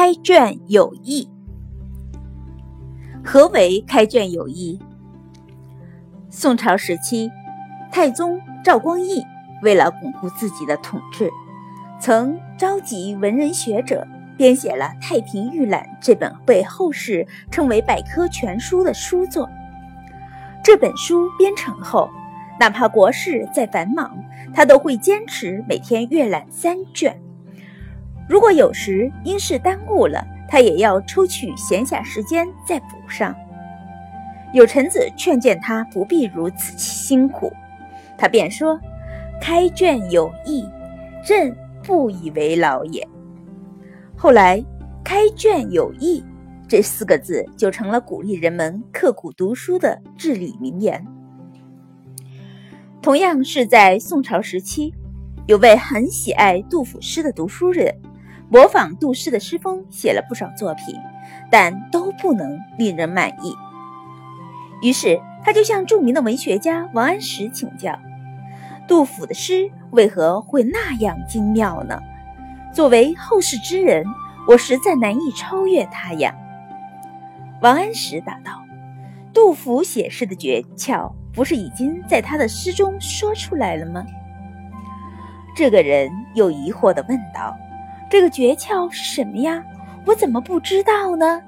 [0.00, 1.28] 开卷有益。
[3.22, 4.80] 何为开卷有益？
[6.30, 7.30] 宋朝时期，
[7.92, 9.22] 太宗赵光义
[9.62, 11.30] 为了巩固自己的统治，
[12.00, 14.08] 曾召集文人学者，
[14.38, 19.46] 编写了《太平御览》这本被后世称为百科全书的书作。
[20.64, 22.08] 这本书编成后，
[22.58, 24.16] 哪怕国事再繁忙，
[24.54, 27.20] 他都会坚持每天阅览三卷。
[28.30, 33.34] 如果有时因事耽误了，他也要抽取闲暇时间再补上。
[34.52, 37.52] 有臣子劝谏他不必如此辛苦，
[38.16, 38.78] 他便说
[39.42, 40.64] ：“开卷有益，
[41.24, 43.04] 朕不以为劳也。”
[44.16, 44.64] 后来
[45.02, 46.24] ，“开卷有益”
[46.68, 51.04] 这四个字就成了鼓励人们刻苦读书的至理名言。
[53.02, 54.94] 同样是在宋朝时期，
[55.48, 57.92] 有位很喜爱杜甫诗的读书人。
[58.50, 60.96] 模仿杜诗的诗风，写了不少作品，
[61.52, 63.54] 但都不能令人满意。
[64.82, 67.96] 于是，他就向著名的文学家王安石请教：
[68.88, 72.00] 杜甫的诗为何会那样精妙呢？
[72.74, 74.04] 作为后世之人，
[74.48, 76.34] 我实在难以超越他呀。
[77.62, 78.60] 王安石答道
[79.32, 84.04] ：“杜甫写诗的诀窍，不是已经在他的诗中说出来了吗？”
[85.54, 87.56] 这个人又疑惑地问道。
[88.10, 89.64] 这个诀窍是什么呀？
[90.04, 91.40] 我怎么不知道呢？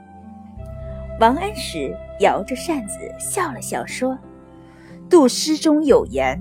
[1.19, 4.17] 王安石摇着扇子笑了笑说
[5.11, 6.41] ：“杜诗中有言，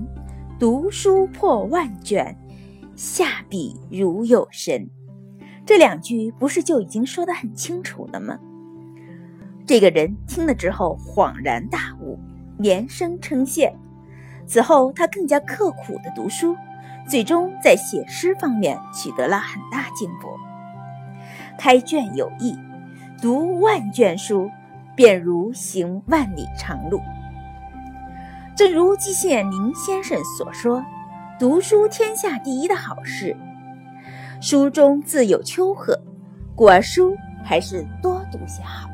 [0.60, 2.38] 读书破万卷，
[2.94, 4.88] 下笔如有神。
[5.66, 8.38] 这两句不是就已经说得很清楚了吗？”
[9.66, 12.16] 这个人听了之后恍然大悟，
[12.58, 13.74] 连声称谢。
[14.46, 16.56] 此后，他更加刻苦地读书。
[17.08, 20.28] 最终在写诗方面取得了很大进步。
[21.58, 22.58] 开卷有益，
[23.20, 24.50] 读万卷书，
[24.96, 27.00] 便如行万里长路。
[28.56, 30.84] 正如季羡林先生所说
[31.38, 33.36] ：“读书天下第一的好事，
[34.40, 35.98] 书中自有丘壑，
[36.54, 38.88] 故而书还是多读些好。”